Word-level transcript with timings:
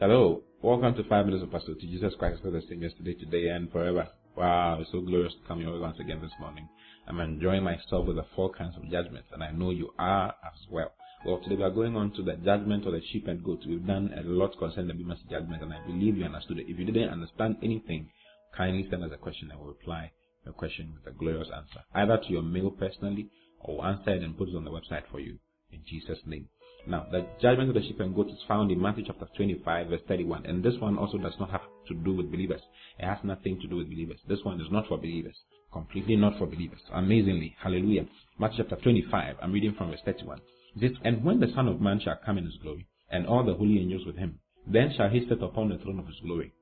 Hello, 0.00 0.42
welcome 0.60 0.92
to 0.96 1.04
Five 1.04 1.24
Minutes 1.24 1.44
of 1.44 1.52
Pastor 1.52 1.72
to 1.72 1.80
Jesus 1.86 2.14
Christ 2.18 2.40
is 2.44 2.52
the 2.52 2.60
same 2.68 2.82
yesterday, 2.82 3.14
today, 3.14 3.46
and 3.50 3.70
forever. 3.70 4.08
Wow, 4.36 4.78
it's 4.80 4.90
so 4.90 5.00
glorious 5.00 5.32
to 5.34 5.46
come 5.46 5.60
here 5.60 5.78
once 5.78 6.00
again 6.00 6.20
this 6.20 6.32
morning. 6.40 6.68
I'm 7.06 7.20
enjoying 7.20 7.62
myself 7.62 8.04
with 8.04 8.16
the 8.16 8.26
four 8.34 8.50
kinds 8.50 8.76
of 8.76 8.90
judgments, 8.90 9.28
and 9.32 9.40
I 9.44 9.52
know 9.52 9.70
you 9.70 9.90
are 9.96 10.30
as 10.30 10.58
well. 10.68 10.90
Well, 11.24 11.38
today 11.44 11.54
we 11.54 11.62
are 11.62 11.70
going 11.70 11.94
on 11.94 12.10
to 12.14 12.24
the 12.24 12.34
judgment 12.44 12.88
of 12.88 12.92
the 12.92 13.02
sheep 13.12 13.28
and 13.28 13.44
goats. 13.44 13.66
We've 13.68 13.86
done 13.86 14.12
a 14.18 14.28
lot 14.28 14.58
concerning 14.58 14.88
the 14.88 14.94
Bema 14.94 15.16
judgment, 15.30 15.62
and 15.62 15.72
I 15.72 15.86
believe 15.86 16.16
you 16.16 16.24
understood 16.24 16.58
it. 16.58 16.66
If 16.68 16.76
you 16.76 16.86
didn't 16.86 17.10
understand 17.10 17.58
anything, 17.62 18.10
kindly 18.56 18.88
send 18.90 19.04
us 19.04 19.10
a 19.14 19.16
question 19.16 19.52
and 19.52 19.60
we'll 19.60 19.68
reply 19.68 20.10
your 20.44 20.54
question 20.54 20.92
with 20.96 21.14
a 21.14 21.16
glorious 21.16 21.48
answer, 21.54 21.84
either 21.94 22.18
to 22.18 22.32
your 22.32 22.42
mail 22.42 22.72
personally 22.72 23.30
or 23.60 23.86
answer 23.86 24.10
it 24.10 24.24
and 24.24 24.36
put 24.36 24.48
it 24.48 24.56
on 24.56 24.64
the 24.64 24.72
website 24.72 25.04
for 25.12 25.20
you 25.20 25.38
in 25.70 25.82
Jesus' 25.86 26.18
name. 26.26 26.48
Now, 26.86 27.06
the 27.10 27.26
judgment 27.40 27.70
of 27.70 27.74
the 27.74 27.82
sheep 27.82 28.00
and 28.00 28.14
goats 28.14 28.32
is 28.32 28.42
found 28.46 28.70
in 28.70 28.80
Matthew 28.80 29.04
chapter 29.06 29.26
25, 29.36 29.88
verse 29.88 30.00
31. 30.06 30.44
And 30.44 30.62
this 30.62 30.74
one 30.80 30.98
also 30.98 31.16
does 31.16 31.32
not 31.40 31.50
have 31.50 31.62
to 31.88 31.94
do 31.94 32.14
with 32.14 32.30
believers. 32.30 32.60
It 32.98 33.06
has 33.06 33.18
nothing 33.24 33.58
to 33.60 33.66
do 33.66 33.76
with 33.76 33.88
believers. 33.88 34.20
This 34.28 34.40
one 34.42 34.60
is 34.60 34.66
not 34.70 34.86
for 34.88 34.98
believers. 34.98 35.36
Completely 35.72 36.16
not 36.16 36.36
for 36.38 36.46
believers. 36.46 36.80
Amazingly. 36.92 37.56
Hallelujah. 37.62 38.04
Matthew 38.38 38.64
chapter 38.64 38.82
25, 38.82 39.36
I'm 39.42 39.52
reading 39.52 39.74
from 39.78 39.90
verse 39.90 40.00
31. 40.04 40.38
It 40.76 40.80
says, 40.80 40.98
And 41.04 41.24
when 41.24 41.40
the 41.40 41.52
Son 41.54 41.68
of 41.68 41.80
Man 41.80 42.00
shall 42.00 42.18
come 42.24 42.36
in 42.36 42.44
his 42.44 42.58
glory, 42.62 42.86
and 43.10 43.26
all 43.26 43.44
the 43.44 43.54
holy 43.54 43.78
angels 43.78 44.04
with 44.06 44.16
him, 44.16 44.38
then 44.66 44.92
shall 44.94 45.08
he 45.08 45.26
sit 45.28 45.42
upon 45.42 45.70
the 45.70 45.78
throne 45.78 45.98
of 45.98 46.06
his 46.06 46.20
glory. 46.22 46.52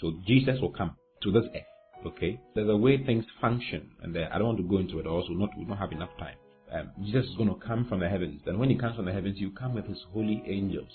So 0.00 0.14
Jesus 0.26 0.60
will 0.60 0.72
come 0.72 0.96
to 1.22 1.32
this 1.32 1.44
earth. 1.54 2.06
Okay? 2.06 2.40
There's 2.54 2.68
a 2.68 2.76
way 2.76 3.04
things 3.04 3.24
function, 3.40 3.90
and 4.02 4.16
I 4.16 4.38
don't 4.38 4.46
want 4.46 4.58
to 4.58 4.64
go 4.64 4.78
into 4.78 5.00
it 5.00 5.06
also, 5.06 5.32
not, 5.32 5.50
we 5.58 5.64
don't 5.64 5.76
have 5.76 5.92
enough 5.92 6.10
time 6.18 6.36
um, 6.72 6.90
Jesus 7.04 7.26
is 7.26 7.36
going 7.36 7.48
to 7.48 7.66
come 7.66 7.86
from 7.88 8.00
the 8.00 8.08
heavens. 8.08 8.40
And 8.46 8.58
when 8.58 8.70
he 8.70 8.76
comes 8.76 8.96
from 8.96 9.06
the 9.06 9.12
heavens, 9.12 9.38
you 9.38 9.50
come 9.50 9.74
with 9.74 9.86
his 9.86 9.98
holy 10.12 10.42
angels, 10.46 10.90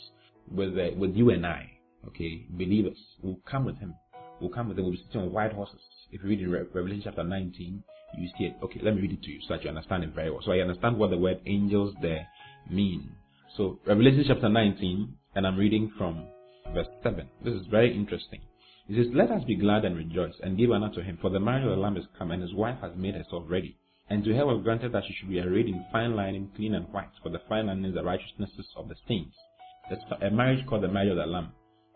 with 0.52 0.78
uh, 0.78 0.96
with 0.98 1.16
you 1.16 1.30
and 1.30 1.46
I, 1.46 1.72
okay, 2.08 2.46
believers, 2.50 2.98
We'll 3.22 3.40
come 3.50 3.66
with 3.66 3.78
him. 3.78 3.96
We'll 4.40 4.50
come 4.50 4.70
with 4.70 4.78
him. 4.78 4.86
We'll 4.86 4.94
be 4.94 5.04
sitting 5.08 5.22
on 5.22 5.32
white 5.32 5.54
horses. 5.54 5.80
If 6.12 6.24
you 6.24 6.30
read 6.30 6.42
in 6.42 6.52
Re- 6.52 6.66
Revelation 6.74 7.04
chapter 7.06 7.24
19, 7.24 7.84
you 8.18 8.30
see 8.38 8.46
it. 8.46 8.56
Okay, 8.64 8.80
let 8.84 8.96
me 8.96 9.02
read 9.02 9.14
it 9.14 9.24
to 9.24 9.32
you 9.32 9.40
so 9.48 9.54
that 9.54 9.64
you 9.64 9.70
understand 9.70 10.04
it 10.04 10.14
very 10.14 10.30
well. 10.30 10.42
So 10.44 10.52
I 10.52 10.60
understand 10.60 10.98
what 10.98 11.12
the 11.12 11.18
word 11.18 11.40
angels 11.46 11.96
there 12.02 12.28
mean. 12.70 13.12
So 13.56 13.80
Revelation 13.86 14.26
chapter 14.28 14.50
19, 14.50 15.14
and 15.36 15.48
I'm 15.48 15.58
reading 15.58 15.92
from 15.98 16.28
verse 16.74 16.88
7. 17.04 17.28
This 17.44 17.54
is 17.54 17.68
very 17.70 17.96
interesting. 17.96 18.42
It 18.90 19.06
says, 19.06 19.14
Let 19.14 19.32
us 19.32 19.44
be 19.46 19.56
glad 19.56 19.86
and 19.86 19.96
rejoice 19.96 20.34
and 20.42 20.58
give 20.58 20.72
honor 20.72 20.92
to 20.96 21.04
him, 21.04 21.18
for 21.22 21.30
the 21.30 21.40
marriage 21.40 21.64
of 21.66 21.72
the 21.72 21.78
Lamb 21.78 21.98
is 21.98 22.06
come, 22.18 22.32
and 22.32 22.42
his 22.42 22.54
wife 22.54 22.78
has 22.82 22.92
made 22.96 23.16
herself 23.16 23.44
ready. 23.48 23.78
And 24.12 24.26
to 24.26 24.36
her 24.36 24.46
was 24.46 24.62
granted 24.62 24.92
that 24.92 25.04
she 25.08 25.14
should 25.14 25.30
be 25.30 25.40
arrayed 25.40 25.68
in 25.68 25.86
fine 25.90 26.18
linen, 26.18 26.52
clean 26.54 26.76
and 26.76 26.86
white, 26.92 27.14
for 27.24 27.30
the 27.30 27.40
fine 27.48 27.68
linen 27.68 27.86
is 27.86 27.94
the 27.94 28.04
righteousnesses 28.04 28.68
of 28.76 28.90
the 28.90 28.96
saints. 29.08 29.38
That's 29.90 30.02
a 30.22 30.30
marriage 30.30 30.66
called 30.68 30.84
the 30.84 30.90
marriage 30.90 31.12
of 31.12 31.16
the 31.16 31.26
Lamb. 31.26 31.54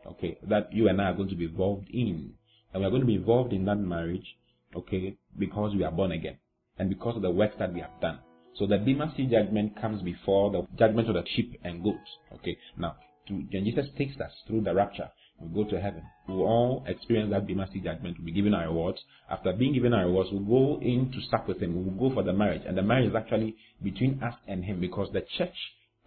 Okay, 0.07 0.38
that 0.47 0.72
you 0.72 0.88
and 0.88 1.02
I 1.02 1.09
are 1.09 1.13
going 1.13 1.27
to 1.27 1.35
be 1.35 1.44
involved 1.44 1.89
in. 1.89 2.31
And 2.72 2.81
we 2.81 2.88
are 2.88 2.89
going 2.89 3.02
to 3.02 3.05
be 3.05 3.16
involved 3.16 3.52
in 3.52 3.66
that 3.66 3.75
marriage, 3.75 4.38
okay, 4.73 5.17
because 5.38 5.75
we 5.75 5.83
are 5.83 5.91
born 5.91 6.13
again. 6.13 6.38
And 6.77 6.88
because 6.88 7.17
of 7.17 7.22
the 7.22 7.31
works 7.31 7.55
that 7.59 7.73
we 7.73 7.81
have 7.81 7.99
done. 7.99 8.19
So 8.57 8.66
the 8.66 8.77
Bema 8.77 9.13
judgment 9.17 9.81
comes 9.81 10.02
before 10.02 10.52
the 10.52 10.66
judgment 10.79 11.09
of 11.09 11.16
the 11.16 11.23
sheep 11.35 11.59
and 11.66 11.83
goats. 11.83 12.09
Okay, 12.35 12.57
now, 12.77 12.95
to, 13.27 13.44
Jesus 13.52 13.88
takes 13.97 14.17
us 14.22 14.31
through 14.47 14.61
the 14.61 14.73
rapture 14.73 15.09
we 15.39 15.64
go 15.64 15.69
to 15.69 15.81
heaven. 15.81 16.03
We 16.28 16.36
will 16.36 16.45
all 16.45 16.83
experience 16.88 17.31
that 17.31 17.45
Bema 17.45 17.67
Seat 17.72 17.83
judgment. 17.83 18.17
We'll 18.17 18.25
be 18.25 18.31
given 18.31 18.53
our 18.53 18.67
rewards. 18.67 19.00
After 19.30 19.52
being 19.53 19.73
given 19.73 19.94
our 19.94 20.05
rewards, 20.05 20.30
we'll 20.31 20.41
go 20.41 20.81
in 20.81 21.11
to 21.11 21.19
sup 21.30 21.47
with 21.47 21.61
Him. 21.61 21.75
We'll 21.75 22.09
go 22.09 22.16
for 22.16 22.23
the 22.23 22.34
marriage. 22.34 22.62
And 22.66 22.78
the 22.78 22.81
marriage 22.81 23.09
is 23.09 23.16
actually 23.16 23.56
between 23.84 24.22
us 24.24 24.35
and 24.47 24.63
Him 24.63 24.79
because 24.79 25.09
the 25.13 25.25
church 25.38 25.56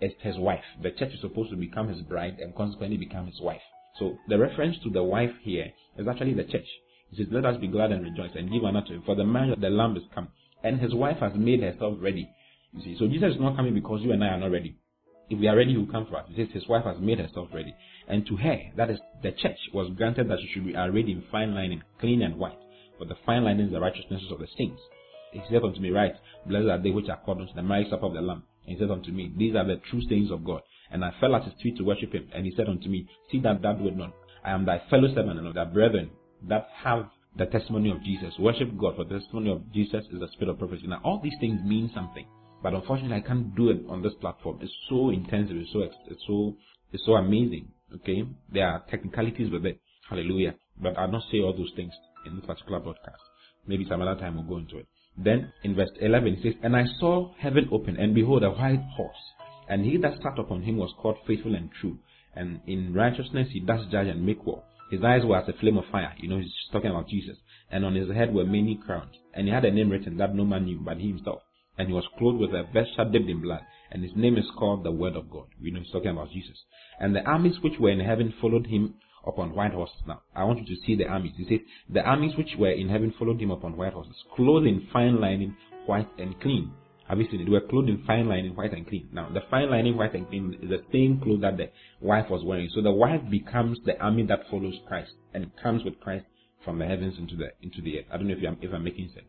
is 0.00 0.12
His 0.20 0.36
wife. 0.38 0.64
The 0.82 0.90
church 0.92 1.12
is 1.12 1.20
supposed 1.20 1.50
to 1.50 1.56
become 1.56 1.88
His 1.88 2.00
bride 2.02 2.38
and 2.40 2.54
consequently 2.54 2.96
become 2.96 3.26
His 3.26 3.40
wife. 3.40 3.60
So 3.98 4.16
the 4.28 4.38
reference 4.38 4.76
to 4.84 4.90
the 4.90 5.02
wife 5.02 5.32
here 5.42 5.72
is 5.98 6.06
actually 6.08 6.34
the 6.34 6.44
church. 6.44 6.66
He 7.10 7.16
says, 7.16 7.26
Let 7.30 7.44
us 7.44 7.60
be 7.60 7.68
glad 7.68 7.92
and 7.92 8.04
rejoice 8.04 8.30
and 8.34 8.50
give 8.50 8.64
honor 8.64 8.82
to 8.86 8.94
Him, 8.94 9.02
for 9.04 9.14
the 9.14 9.24
marriage 9.24 9.52
of 9.52 9.60
the 9.60 9.70
Lamb 9.70 9.96
is 9.96 10.02
come. 10.14 10.28
And 10.62 10.80
His 10.80 10.94
wife 10.94 11.18
has 11.18 11.32
made 11.34 11.62
herself 11.62 11.98
ready. 12.00 12.28
You 12.72 12.82
see, 12.82 12.96
so 12.98 13.06
Jesus 13.08 13.34
is 13.34 13.40
not 13.40 13.56
coming 13.56 13.74
because 13.74 14.00
you 14.02 14.12
and 14.12 14.22
I 14.22 14.28
are 14.28 14.40
not 14.40 14.50
ready. 14.50 14.76
If 15.30 15.38
we 15.38 15.48
are 15.48 15.56
ready, 15.56 15.72
he 15.72 15.76
will 15.76 15.86
come 15.86 16.06
for 16.06 16.16
us. 16.16 16.26
He 16.28 16.36
says 16.36 16.52
his 16.52 16.68
wife 16.68 16.84
has 16.84 16.98
made 17.00 17.18
herself 17.18 17.48
ready. 17.52 17.74
And 18.08 18.26
to 18.26 18.36
her, 18.36 18.58
that 18.76 18.90
is 18.90 18.98
the 19.22 19.32
church, 19.32 19.58
was 19.74 19.92
granted 19.96 20.30
that 20.30 20.38
she 20.40 20.48
should 20.52 20.66
be 20.66 20.74
arrayed 20.74 21.08
in 21.08 21.22
fine 21.30 21.54
linen, 21.54 21.82
clean 22.00 22.22
and 22.22 22.36
white. 22.36 22.58
For 22.98 23.04
the 23.04 23.16
fine 23.26 23.44
linen 23.44 23.66
is 23.66 23.72
the 23.72 23.80
righteousness 23.80 24.22
of 24.30 24.38
the 24.38 24.48
saints. 24.56 24.80
He 25.32 25.42
said 25.50 25.62
unto 25.62 25.80
me, 25.80 25.90
Right, 25.90 26.14
blessed 26.46 26.68
are 26.68 26.78
they 26.82 26.90
which 26.90 27.08
are 27.08 27.18
called 27.18 27.42
unto 27.42 27.52
the 27.52 27.62
marriage 27.62 27.90
supper 27.90 28.06
of 28.06 28.14
the 28.14 28.22
Lamb. 28.22 28.44
And 28.66 28.76
he 28.76 28.80
said 28.80 28.90
unto 28.90 29.12
me, 29.12 29.32
These 29.36 29.54
are 29.54 29.66
the 29.66 29.80
true 29.90 30.00
sayings 30.08 30.30
of 30.30 30.44
God. 30.44 30.62
And 30.90 31.04
I 31.04 31.12
fell 31.20 31.36
at 31.36 31.44
his 31.44 31.52
feet 31.62 31.76
to 31.76 31.84
worship 31.84 32.12
him. 32.12 32.28
And 32.34 32.46
he 32.46 32.54
said 32.56 32.68
unto 32.68 32.88
me, 32.88 33.06
See 33.30 33.40
that 33.40 33.60
thou 33.60 33.74
doest 33.74 33.96
not. 33.96 34.14
I 34.44 34.52
am 34.52 34.64
thy 34.64 34.82
fellow 34.88 35.08
servant 35.14 35.38
and 35.38 35.46
of 35.46 35.54
thy 35.54 35.64
brethren 35.64 36.10
that 36.48 36.68
have 36.82 37.10
the 37.36 37.46
testimony 37.46 37.90
of 37.90 38.02
Jesus. 38.02 38.32
Worship 38.38 38.70
God, 38.78 38.96
for 38.96 39.04
the 39.04 39.18
testimony 39.18 39.50
of 39.50 39.72
Jesus 39.72 40.04
is 40.10 40.20
the 40.20 40.28
spirit 40.32 40.52
of 40.52 40.58
prophecy. 40.58 40.86
Now, 40.86 41.00
all 41.04 41.20
these 41.22 41.36
things 41.40 41.60
mean 41.64 41.90
something. 41.94 42.26
But 42.62 42.74
unfortunately, 42.74 43.16
I 43.16 43.20
can't 43.20 43.54
do 43.54 43.70
it 43.70 43.82
on 43.88 44.02
this 44.02 44.14
platform. 44.20 44.58
It's 44.60 44.72
so 44.88 45.10
intensive. 45.10 45.56
It's 45.56 45.72
so 45.72 45.80
it's 45.82 46.24
so 46.26 46.56
it's 46.92 47.04
so 47.06 47.12
amazing. 47.12 47.68
Okay, 47.94 48.24
there 48.52 48.66
are 48.66 48.84
technicalities 48.90 49.50
with 49.50 49.64
it. 49.64 49.80
Hallelujah. 50.08 50.54
But 50.80 50.98
I'll 50.98 51.10
not 51.10 51.22
say 51.30 51.40
all 51.40 51.56
those 51.56 51.72
things 51.76 51.92
in 52.26 52.36
this 52.36 52.44
particular 52.44 52.80
broadcast. 52.80 53.22
Maybe 53.66 53.86
some 53.88 54.02
other 54.02 54.18
time 54.18 54.36
we'll 54.36 54.44
go 54.44 54.58
into 54.58 54.78
it. 54.78 54.86
Then 55.16 55.52
in 55.64 55.74
verse 55.74 55.90
11 56.00 56.34
it 56.34 56.42
says, 56.42 56.54
And 56.62 56.76
I 56.76 56.84
saw 56.98 57.32
heaven 57.38 57.68
open, 57.72 57.96
and 57.96 58.14
behold, 58.14 58.42
a 58.42 58.50
white 58.50 58.84
horse. 58.96 59.16
And 59.68 59.84
he 59.84 59.96
that 59.98 60.18
sat 60.22 60.38
upon 60.38 60.62
him 60.62 60.76
was 60.76 60.94
called 61.00 61.18
faithful 61.26 61.54
and 61.54 61.70
true. 61.80 61.98
And 62.34 62.60
in 62.66 62.94
righteousness 62.94 63.48
he 63.52 63.60
does 63.60 63.86
judge 63.90 64.06
and 64.06 64.24
make 64.24 64.44
war. 64.44 64.62
His 64.90 65.02
eyes 65.04 65.22
were 65.24 65.36
as 65.36 65.48
a 65.48 65.52
flame 65.58 65.76
of 65.76 65.84
fire. 65.92 66.14
You 66.18 66.28
know, 66.28 66.38
he's 66.38 66.52
talking 66.72 66.90
about 66.90 67.08
Jesus. 67.08 67.36
And 67.70 67.84
on 67.84 67.94
his 67.94 68.08
head 68.10 68.32
were 68.32 68.44
many 68.44 68.76
crowns. 68.76 69.14
And 69.34 69.46
he 69.46 69.52
had 69.52 69.64
a 69.64 69.70
name 69.70 69.90
written 69.90 70.16
that 70.16 70.34
no 70.34 70.44
man 70.44 70.64
knew 70.64 70.80
but 70.82 70.96
he 70.96 71.08
himself 71.08 71.42
and 71.78 71.88
he 71.88 71.94
was 71.94 72.04
clothed 72.18 72.40
with 72.40 72.50
a 72.50 72.64
vesture 72.64 73.04
dipped 73.10 73.30
in 73.30 73.40
blood, 73.40 73.60
and 73.90 74.02
his 74.02 74.12
name 74.16 74.36
is 74.36 74.50
called 74.58 74.84
the 74.84 74.90
Word 74.90 75.16
of 75.16 75.30
God. 75.30 75.46
We 75.62 75.70
know 75.70 75.80
he's 75.80 75.92
talking 75.92 76.10
about 76.10 76.30
Jesus. 76.30 76.58
And 77.00 77.14
the 77.14 77.22
armies 77.22 77.60
which 77.62 77.78
were 77.78 77.90
in 77.90 78.00
heaven 78.00 78.34
followed 78.40 78.66
him 78.66 78.94
upon 79.26 79.54
white 79.54 79.72
horses. 79.72 80.02
Now, 80.06 80.22
I 80.34 80.44
want 80.44 80.58
you 80.58 80.74
to 80.74 80.82
see 80.82 80.96
the 80.96 81.06
armies. 81.06 81.32
He 81.36 81.44
says, 81.44 81.66
The 81.88 82.02
armies 82.02 82.36
which 82.36 82.56
were 82.58 82.70
in 82.70 82.88
heaven 82.88 83.14
followed 83.18 83.40
him 83.40 83.50
upon 83.50 83.76
white 83.76 83.92
horses, 83.92 84.16
clothed 84.34 84.66
in 84.66 84.88
fine 84.92 85.20
linen, 85.20 85.56
white 85.86 86.08
and 86.18 86.38
clean. 86.40 86.72
Have 87.08 87.18
you 87.18 87.26
seen 87.30 87.40
it? 87.40 87.44
They 87.44 87.50
were 87.50 87.60
clothed 87.60 87.88
in 87.88 88.04
fine 88.06 88.28
linen, 88.28 88.54
white 88.54 88.72
and 88.72 88.86
clean. 88.86 89.08
Now, 89.12 89.30
the 89.32 89.40
fine 89.50 89.70
linen, 89.70 89.96
white 89.96 90.14
and 90.14 90.28
clean 90.28 90.58
is 90.60 90.68
the 90.68 90.82
same 90.92 91.20
clothes 91.22 91.40
that 91.42 91.56
the 91.56 91.70
wife 92.00 92.26
was 92.28 92.44
wearing. 92.44 92.68
So 92.74 92.82
the 92.82 92.92
wife 92.92 93.22
becomes 93.30 93.78
the 93.86 93.98
army 93.98 94.26
that 94.26 94.40
follows 94.50 94.74
Christ 94.86 95.12
and 95.32 95.50
comes 95.62 95.84
with 95.84 95.98
Christ 96.00 96.26
from 96.64 96.78
the 96.78 96.86
heavens 96.86 97.14
into 97.18 97.36
the 97.36 97.48
into 97.62 97.80
the 97.80 98.00
earth. 98.00 98.06
I 98.12 98.16
don't 98.16 98.28
know 98.28 98.34
if 98.36 98.46
I'm 98.46 98.58
if 98.60 98.74
I'm 98.74 98.84
making 98.84 99.10
sense. 99.14 99.26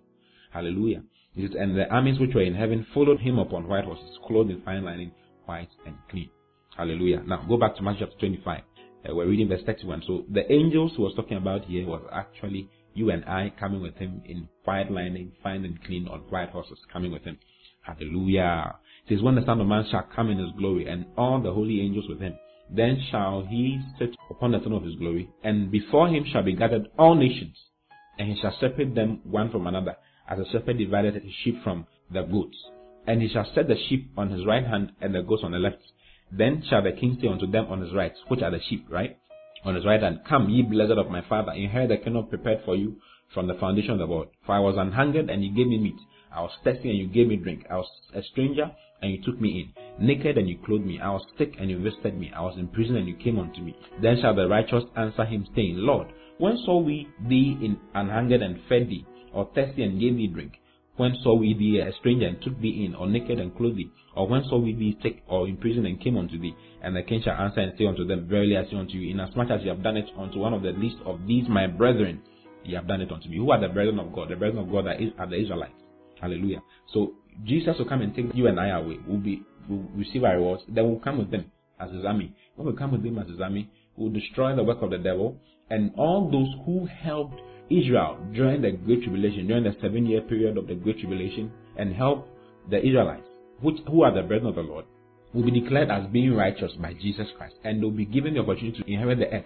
Hallelujah. 0.51 1.03
And 1.35 1.77
the 1.77 1.87
armies 1.89 2.19
which 2.19 2.33
were 2.33 2.41
in 2.41 2.55
heaven 2.55 2.85
followed 2.93 3.19
him 3.19 3.39
upon 3.39 3.67
white 3.67 3.85
horses, 3.85 4.17
clothed 4.25 4.49
in 4.49 4.61
fine 4.61 4.83
linen, 4.83 5.11
white 5.45 5.69
and 5.85 5.95
clean. 6.09 6.29
Hallelujah. 6.75 7.23
Now 7.25 7.45
go 7.47 7.57
back 7.57 7.75
to 7.75 7.83
Matthew 7.83 8.05
chapter 8.05 8.19
25. 8.19 8.61
Uh, 9.09 9.15
we're 9.15 9.27
reading 9.27 9.47
verse 9.47 9.61
31. 9.65 10.03
So 10.05 10.25
the 10.29 10.51
angels 10.51 10.93
he 10.95 11.01
was 11.01 11.13
talking 11.15 11.37
about 11.37 11.65
here 11.65 11.85
was 11.85 12.01
actually 12.11 12.69
you 12.93 13.11
and 13.11 13.23
I 13.25 13.53
coming 13.59 13.81
with 13.81 13.95
him 13.95 14.21
in 14.25 14.49
white 14.65 14.91
linen, 14.91 15.31
fine 15.41 15.63
and 15.65 15.81
clean 15.83 16.07
on 16.07 16.19
white 16.29 16.49
horses, 16.49 16.79
coming 16.91 17.11
with 17.11 17.23
him. 17.23 17.37
Hallelujah. 17.81 18.75
It 19.05 19.15
says, 19.15 19.23
When 19.23 19.35
the 19.35 19.45
Son 19.45 19.61
of 19.61 19.67
Man 19.67 19.85
shall 19.89 20.07
come 20.15 20.29
in 20.29 20.37
his 20.37 20.51
glory, 20.57 20.87
and 20.87 21.05
all 21.17 21.41
the 21.41 21.53
holy 21.53 21.81
angels 21.81 22.05
with 22.09 22.19
him, 22.19 22.37
then 22.69 23.01
shall 23.09 23.45
he 23.49 23.79
sit 23.97 24.15
upon 24.29 24.51
the 24.51 24.59
throne 24.59 24.73
of 24.73 24.83
his 24.83 24.95
glory, 24.95 25.29
and 25.43 25.71
before 25.71 26.07
him 26.07 26.25
shall 26.31 26.43
be 26.43 26.55
gathered 26.55 26.87
all 26.97 27.15
nations, 27.15 27.57
and 28.17 28.29
he 28.29 28.39
shall 28.39 28.55
separate 28.59 28.93
them 28.95 29.21
one 29.23 29.49
from 29.49 29.65
another, 29.65 29.95
as 30.29 30.39
a 30.39 30.49
shepherd 30.51 30.77
divided 30.77 31.15
his 31.15 31.33
sheep 31.43 31.61
from 31.63 31.85
the 32.13 32.21
goats. 32.21 32.57
And 33.07 33.21
he 33.21 33.29
shall 33.29 33.49
set 33.53 33.67
the 33.67 33.75
sheep 33.89 34.11
on 34.15 34.29
his 34.29 34.45
right 34.45 34.65
hand 34.65 34.91
and 35.01 35.13
the 35.13 35.21
goats 35.21 35.43
on 35.43 35.51
the 35.51 35.57
left. 35.57 35.81
Then 36.31 36.63
shall 36.69 36.83
the 36.83 36.91
king 36.91 37.17
say 37.19 37.27
unto 37.27 37.47
them 37.47 37.65
on 37.67 37.81
his 37.81 37.93
right, 37.93 38.13
which 38.27 38.41
are 38.41 38.51
the 38.51 38.59
sheep, 38.69 38.85
right? 38.89 39.17
On 39.65 39.75
his 39.75 39.85
right 39.85 40.01
hand, 40.01 40.21
Come, 40.29 40.49
ye 40.49 40.61
blessed 40.61 40.91
of 40.91 41.09
my 41.09 41.21
father, 41.27 41.51
inherit 41.53 41.89
the 41.89 41.97
kingdom 41.97 42.27
prepared 42.27 42.61
for 42.63 42.75
you 42.75 42.97
from 43.33 43.47
the 43.47 43.55
foundation 43.55 43.91
of 43.91 43.99
the 43.99 44.07
world. 44.07 44.27
For 44.45 44.53
I 44.53 44.59
was 44.59 44.77
an 44.77 44.93
and 44.93 45.43
you 45.43 45.53
gave 45.53 45.67
me 45.67 45.79
meat. 45.79 45.97
I 46.31 46.41
was 46.41 46.51
thirsty, 46.63 46.89
and 46.89 46.97
you 46.97 47.07
gave 47.07 47.27
me 47.27 47.37
drink. 47.37 47.65
I 47.69 47.77
was 47.77 47.89
a 48.13 48.21
stranger, 48.21 48.71
and 49.01 49.11
you 49.11 49.21
took 49.23 49.41
me 49.41 49.73
in. 49.99 50.05
Naked, 50.05 50.37
and 50.37 50.47
you 50.47 50.59
clothed 50.63 50.85
me. 50.85 50.99
I 50.99 51.09
was 51.09 51.25
sick, 51.37 51.55
and 51.59 51.69
you 51.69 51.79
visited 51.79 52.17
me. 52.17 52.31
I 52.35 52.41
was 52.41 52.57
in 52.57 52.67
prison, 52.67 52.95
and 52.97 53.07
you 53.07 53.15
came 53.15 53.39
unto 53.39 53.61
me. 53.61 53.75
Then 54.01 54.21
shall 54.21 54.35
the 54.35 54.47
righteous 54.47 54.83
answer 54.95 55.25
him, 55.25 55.47
saying, 55.55 55.75
Lord, 55.77 56.07
when 56.37 56.57
saw 56.63 56.79
we 56.79 57.07
thee 57.27 57.57
in 57.61 57.79
an 57.95 58.09
hungered 58.09 58.43
and 58.43 58.61
fed 58.69 58.89
thee? 58.89 59.05
Or 59.33 59.49
thirsty 59.53 59.83
and 59.83 59.99
gave 59.99 60.15
thee 60.15 60.27
drink? 60.27 60.53
When 60.97 61.15
saw 61.23 61.33
we 61.33 61.53
thee 61.53 61.79
a 61.79 61.93
stranger 61.99 62.27
and 62.27 62.41
took 62.41 62.59
thee 62.59 62.85
in, 62.85 62.93
or 62.93 63.07
naked 63.07 63.39
and 63.39 63.55
clothed 63.55 63.77
thee? 63.77 63.89
Or 64.15 64.27
when 64.27 64.43
saw 64.43 64.57
we 64.59 64.73
thee 64.73 64.97
sick 65.01 65.23
or 65.27 65.47
in 65.47 65.55
prison 65.57 65.85
and 65.85 66.01
came 66.01 66.17
unto 66.17 66.37
thee? 66.37 66.53
And 66.83 66.95
the 66.95 67.03
king 67.03 67.21
shall 67.23 67.35
answer 67.35 67.61
and 67.61 67.73
say 67.77 67.85
unto 67.85 68.05
them, 68.05 68.27
Verily 68.27 68.57
I 68.57 68.69
say 68.69 68.75
unto 68.75 68.93
you, 68.97 69.11
inasmuch 69.11 69.49
as 69.49 69.61
you 69.63 69.69
have 69.69 69.81
done 69.81 69.95
it 69.95 70.09
unto 70.17 70.39
one 70.39 70.53
of 70.53 70.61
the 70.61 70.71
least 70.71 70.97
of 71.05 71.25
these 71.25 71.47
my 71.47 71.67
brethren, 71.67 72.21
ye 72.65 72.75
have 72.75 72.87
done 72.87 73.01
it 73.01 73.11
unto 73.11 73.29
me. 73.29 73.37
Who 73.37 73.51
are 73.51 73.61
the 73.61 73.69
brethren 73.69 73.99
of 73.99 74.13
God? 74.13 74.29
The 74.29 74.35
brethren 74.35 74.63
of 74.63 74.71
God 74.71 74.87
are, 74.87 75.27
the 75.27 75.41
Israelites. 75.41 75.73
Hallelujah. 76.19 76.61
So 76.93 77.13
Jesus 77.45 77.77
will 77.77 77.87
come 77.87 78.01
and 78.01 78.13
take 78.13 78.25
you 78.33 78.47
and 78.47 78.59
I 78.59 78.69
away. 78.69 78.97
We'll 79.07 79.19
be 79.19 79.43
we'll 79.69 79.87
receive 79.95 80.23
our 80.25 80.35
rewards. 80.35 80.63
Then 80.67 80.89
we'll 80.89 80.99
come 80.99 81.19
with 81.19 81.31
them 81.31 81.51
as 81.79 81.91
his 81.91 82.03
army. 82.03 82.35
When 82.55 82.67
we 82.67 82.75
come 82.75 82.91
with 82.91 83.03
them 83.03 83.17
as 83.19 83.29
his 83.29 83.39
army, 83.39 83.69
We 83.95 84.05
will 84.05 84.11
destroy 84.11 84.55
the 84.55 84.63
work 84.63 84.81
of 84.81 84.91
the 84.91 84.97
devil, 84.97 85.37
and 85.69 85.91
all 85.97 86.29
those 86.29 86.53
who 86.65 86.85
helped 86.85 87.39
Israel 87.69 88.17
during 88.33 88.61
the 88.61 88.71
Great 88.71 89.03
Tribulation, 89.03 89.47
during 89.47 89.63
the 89.63 89.75
seven 89.81 90.05
year 90.05 90.21
period 90.21 90.57
of 90.57 90.67
the 90.67 90.75
Great 90.75 90.99
Tribulation, 90.99 91.51
and 91.77 91.93
help 91.93 92.27
the 92.69 92.77
Israelites, 92.85 93.27
which, 93.61 93.77
who 93.87 94.03
are 94.03 94.13
the 94.13 94.21
brethren 94.21 94.47
of 94.49 94.55
the 94.55 94.61
Lord, 94.61 94.85
will 95.33 95.43
be 95.43 95.59
declared 95.59 95.91
as 95.91 96.07
being 96.07 96.35
righteous 96.35 96.71
by 96.81 96.93
Jesus 96.93 97.27
Christ, 97.37 97.55
and 97.63 97.81
they'll 97.81 97.91
be 97.91 98.05
given 98.05 98.33
the 98.33 98.39
opportunity 98.41 98.81
to 98.81 98.91
inherit 98.91 99.19
the 99.19 99.31
earth 99.33 99.45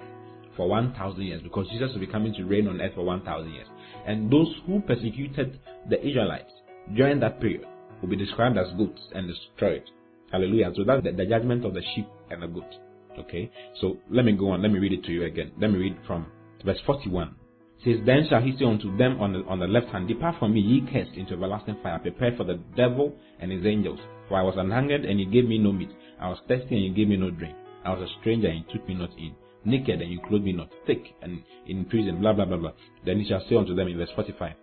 for 0.55 0.67
1,000 0.69 1.21
years 1.21 1.41
because 1.41 1.67
Jesus 1.69 1.91
will 1.93 1.99
be 1.99 2.07
coming 2.07 2.33
to 2.33 2.43
reign 2.45 2.67
on 2.67 2.79
earth 2.81 2.93
for 2.95 3.03
1,000 3.03 3.51
years. 3.51 3.67
And 4.05 4.31
those 4.31 4.53
who 4.65 4.81
persecuted 4.81 5.59
the 5.89 6.05
Israelites 6.05 6.51
during 6.95 7.19
that 7.21 7.39
period 7.39 7.65
will 8.01 8.09
be 8.09 8.15
described 8.15 8.57
as 8.57 8.67
goats 8.77 9.01
and 9.13 9.27
destroyed. 9.27 9.83
Hallelujah. 10.31 10.71
So 10.75 10.83
that's 10.83 11.03
the, 11.03 11.11
the 11.11 11.25
judgment 11.25 11.65
of 11.65 11.73
the 11.73 11.81
sheep 11.95 12.07
and 12.29 12.43
the 12.43 12.47
goat. 12.47 12.73
Okay. 13.19 13.51
So 13.79 13.97
let 14.09 14.25
me 14.25 14.33
go 14.33 14.49
on. 14.49 14.61
Let 14.61 14.71
me 14.71 14.79
read 14.79 14.93
it 14.93 15.03
to 15.05 15.11
you 15.11 15.25
again. 15.25 15.51
Let 15.59 15.71
me 15.71 15.77
read 15.77 15.97
from 16.07 16.27
verse 16.65 16.79
41. 16.85 17.35
Says, 17.83 17.97
Then 18.05 18.27
shall 18.29 18.41
he 18.41 18.55
say 18.57 18.65
unto 18.65 18.95
them 18.97 19.19
on 19.19 19.33
the, 19.33 19.39
on 19.45 19.59
the 19.59 19.67
left 19.67 19.87
hand, 19.87 20.07
Depart 20.07 20.35
from 20.39 20.53
me, 20.53 20.61
ye 20.61 20.81
cursed, 20.91 21.17
into 21.17 21.33
everlasting 21.33 21.77
fire, 21.83 21.99
prepared 21.99 22.37
for 22.37 22.43
the 22.45 22.59
devil 22.75 23.13
and 23.39 23.51
his 23.51 23.65
angels. 23.65 23.99
For 24.29 24.37
I 24.37 24.41
was 24.41 24.55
an 24.57 24.71
hungered, 24.71 25.05
and 25.05 25.19
ye 25.19 25.25
gave 25.25 25.47
me 25.47 25.57
no 25.57 25.71
meat. 25.71 25.91
I 26.19 26.29
was 26.29 26.39
thirsty, 26.47 26.75
and 26.75 26.83
ye 26.85 26.89
gave 26.93 27.07
me 27.07 27.17
no 27.17 27.29
drink. 27.29 27.55
I 27.83 27.91
was 27.91 28.09
a 28.09 28.19
stranger, 28.21 28.47
and 28.47 28.59
ye 28.59 28.73
took 28.73 28.87
me 28.87 28.95
not 28.95 29.11
in 29.17 29.35
naked 29.65 30.01
and 30.01 30.11
you 30.11 30.19
clothed 30.27 30.43
me 30.43 30.53
not, 30.53 30.69
sick 30.85 31.03
and 31.21 31.41
in 31.67 31.85
prison, 31.85 32.19
blah 32.19 32.33
blah 32.33 32.45
blah 32.45 32.57
blah. 32.57 32.71
Then 33.05 33.19
he 33.19 33.27
shall 33.27 33.43
say 33.49 33.55
unto 33.55 33.75
them 33.75 33.87
in 33.87 33.97
verse 33.97 34.09
45, 34.15 34.53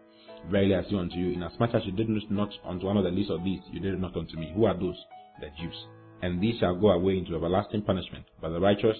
Verily 0.50 0.74
I 0.74 0.82
say 0.88 0.96
unto 0.96 1.16
you, 1.16 1.32
inasmuch 1.32 1.70
as 1.74 1.82
you 1.84 1.92
did 1.92 2.08
not 2.08 2.50
unto 2.64 2.86
one 2.86 2.96
of 2.96 3.04
the 3.04 3.10
least 3.10 3.30
of 3.30 3.44
these, 3.44 3.60
you 3.70 3.80
did 3.80 4.00
not 4.00 4.16
unto 4.16 4.36
me. 4.36 4.52
Who 4.54 4.64
are 4.64 4.78
those? 4.78 4.96
The 5.40 5.48
Jews. 5.60 5.74
And 6.22 6.40
these 6.40 6.58
shall 6.60 6.76
go 6.76 6.90
away 6.90 7.18
into 7.18 7.34
everlasting 7.34 7.82
punishment, 7.82 8.24
but 8.40 8.50
the 8.50 8.60
righteous 8.60 8.96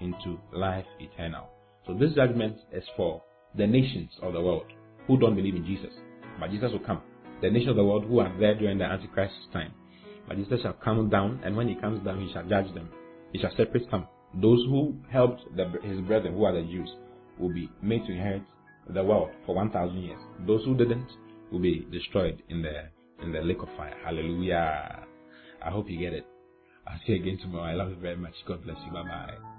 into 0.00 0.38
life 0.52 0.86
eternal. 0.98 1.48
So 1.86 1.94
this 1.94 2.14
judgment 2.14 2.56
is 2.72 2.84
for 2.96 3.22
the 3.56 3.66
nations 3.66 4.10
of 4.22 4.32
the 4.32 4.40
world 4.40 4.66
who 5.06 5.18
don't 5.18 5.36
believe 5.36 5.54
in 5.54 5.64
Jesus. 5.64 5.92
But 6.40 6.50
Jesus 6.50 6.72
will 6.72 6.80
come. 6.80 7.02
The 7.40 7.50
nations 7.50 7.70
of 7.70 7.76
the 7.76 7.84
world 7.84 8.04
who 8.04 8.20
are 8.20 8.32
there 8.38 8.54
during 8.54 8.78
the 8.78 8.84
Antichrist's 8.84 9.52
time. 9.52 9.72
But 10.26 10.36
Jesus 10.38 10.62
shall 10.62 10.72
come 10.72 11.10
down, 11.10 11.40
and 11.44 11.56
when 11.56 11.68
he 11.68 11.74
comes 11.74 12.04
down, 12.04 12.20
he 12.26 12.32
shall 12.32 12.44
judge 12.48 12.72
them. 12.74 12.88
He 13.32 13.38
shall 13.38 13.54
separate 13.56 13.84
some 13.90 14.06
those 14.40 14.64
who 14.66 14.96
helped 15.10 15.42
the, 15.56 15.70
his 15.82 16.00
brethren, 16.00 16.34
who 16.34 16.44
are 16.44 16.54
the 16.54 16.62
Jews, 16.62 16.90
will 17.38 17.52
be 17.52 17.70
made 17.82 18.04
to 18.06 18.12
inherit 18.12 18.42
the 18.88 19.02
world 19.02 19.30
for 19.46 19.54
1,000 19.54 19.96
years. 19.96 20.18
Those 20.46 20.64
who 20.64 20.76
didn't 20.76 21.08
will 21.50 21.60
be 21.60 21.86
destroyed 21.90 22.42
in 22.48 22.62
the 22.62 22.88
in 23.22 23.32
the 23.32 23.40
lake 23.40 23.62
of 23.62 23.68
fire. 23.76 23.96
Hallelujah. 24.04 25.06
I 25.64 25.70
hope 25.70 25.88
you 25.88 25.98
get 25.98 26.12
it. 26.12 26.26
I'll 26.86 26.98
see 27.06 27.12
you 27.12 27.22
again 27.22 27.38
tomorrow. 27.40 27.70
I 27.70 27.74
love 27.74 27.90
you 27.90 27.96
very 27.96 28.16
much. 28.16 28.34
God 28.46 28.64
bless 28.64 28.76
you. 28.84 28.92
Bye 28.92 29.02
bye. 29.04 29.53